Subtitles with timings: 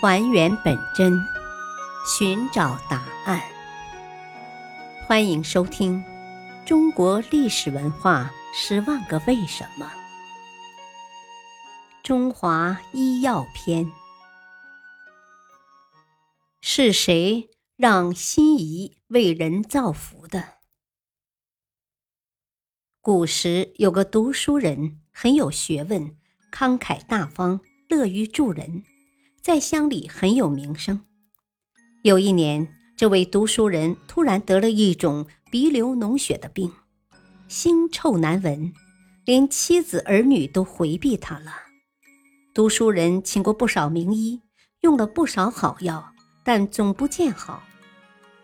[0.00, 1.20] 还原本真，
[2.06, 3.42] 寻找答案。
[5.08, 5.98] 欢迎收听
[6.64, 9.86] 《中国历史文化十万个为什么》——
[12.04, 13.90] 中华医药篇。
[16.60, 20.58] 是谁让辛夷为人造福的？
[23.00, 26.16] 古时有个读书人，很有学问，
[26.52, 28.84] 慷慨大方，乐于助人，
[29.48, 31.00] 在乡里很有名声。
[32.02, 36.70] 有一年，这位读书人突然得了一种鼻流脓血的病，
[37.48, 38.70] 腥臭难闻，
[39.24, 41.50] 连妻子儿女都回避他了。
[42.52, 44.42] 读书人请过不少名医，
[44.82, 46.12] 用了不少好药，
[46.44, 47.62] 但总不见好，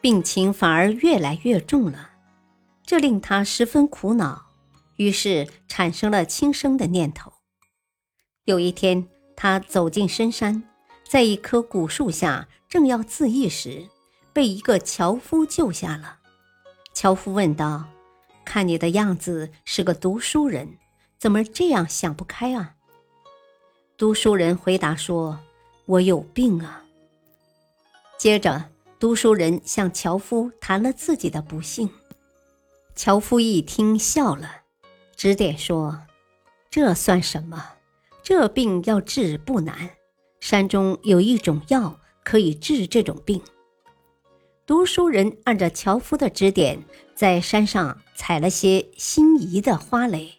[0.00, 2.12] 病情反而越来越重了，
[2.82, 4.46] 这令他十分苦恼。
[4.96, 7.30] 于是产生了轻生的念头。
[8.46, 10.62] 有一天，他走进深山，
[11.14, 13.88] 在一棵古树下，正要自缢时，
[14.32, 16.18] 被一个樵夫救下了。
[16.92, 17.84] 樵夫问道
[18.44, 20.76] ：“看你的样子是个读书人，
[21.16, 22.74] 怎么这样想不开啊？”
[23.96, 25.38] 读书人回答说
[25.86, 26.82] ：“我有病啊。”
[28.18, 28.64] 接着，
[28.98, 31.88] 读书人向樵夫谈了自己的不幸。
[32.96, 34.62] 樵夫一听，笑了。
[35.14, 36.02] 指点说
[36.68, 37.74] ：“这算什么？
[38.24, 39.90] 这病要治不难。
[40.44, 43.40] 山中有一种药可以治这种病。”
[44.66, 50.34] 读书人按照樵夫的指点，在山上采了些心仪的花蕾，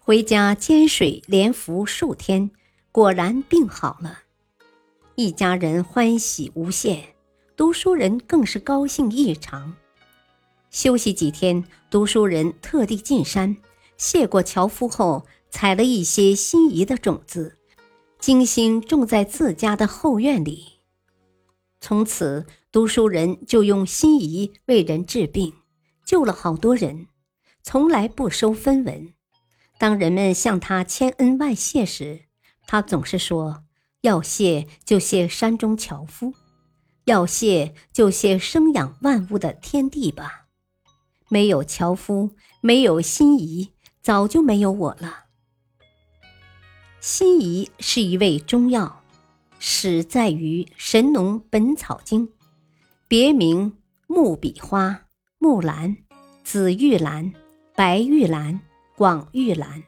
[0.00, 2.50] 回家煎水连服数天，
[2.90, 4.18] 果然病好了。
[5.14, 7.14] 一家人欢喜无限，
[7.54, 9.72] 读书人更是高兴异常。
[10.72, 13.56] 休息几天，读书人特地进山。
[13.96, 17.56] 谢过樵夫后，采了一些心仪的种子，
[18.22, 20.74] 精心种在自家的后院里。
[21.80, 25.52] 从此，读书人就用心仪为人治病，
[26.06, 27.08] 救了好多人，
[27.64, 29.12] 从来不收分文。
[29.76, 32.26] 当人们向他千恩万谢时，
[32.68, 33.64] 他总是说
[34.02, 36.32] ：“要谢就谢山中樵夫，
[37.06, 40.46] 要谢就谢生养万物的天地吧。
[41.28, 42.30] 没有樵夫，
[42.60, 45.21] 没有心仪。”早就没有我了。
[47.02, 49.02] 辛夷是一味中药，
[49.58, 52.28] 始在于《神农本草经》，
[53.08, 53.76] 别名
[54.06, 55.02] 木笔花、
[55.40, 55.96] 木兰、
[56.44, 57.32] 紫玉兰、
[57.74, 58.60] 白玉兰、
[58.96, 59.82] 广玉兰。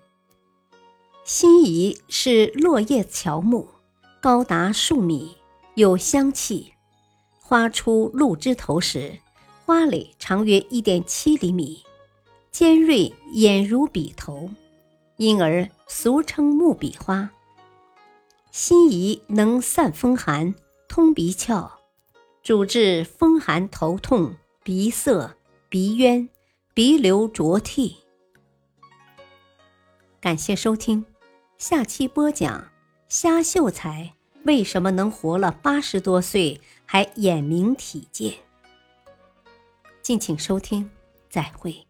[1.22, 3.69] 辛夷是落叶乔木，
[4.20, 5.36] 高达数米，
[5.76, 6.72] 有香气。
[7.38, 9.20] 花出露枝头时，
[9.64, 11.84] 花蕾长约一点七厘米。
[12.50, 14.50] 尖锐，眼如笔头，
[15.16, 17.30] 因而俗称木笔花。
[18.50, 20.54] 辛夷能散风寒、
[20.88, 21.70] 通鼻窍，
[22.42, 25.36] 主治风寒头痛、鼻塞、
[25.69, 26.28] 鼻渊、
[26.72, 27.97] 鼻流浊涕。
[30.20, 31.04] 感谢收听，
[31.58, 32.69] 下期播讲
[33.08, 34.14] 虾秀才
[34.44, 38.34] 为什么能活了八十多岁还眼明体健。
[40.00, 40.91] 敬请收听，
[41.28, 41.86] 再会。